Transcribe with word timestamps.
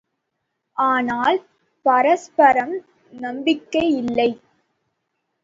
ஆனால், 0.77 1.37
பரஸ்பரம் 1.85 2.73
நம்பிக்கையில்லை. 3.13 4.29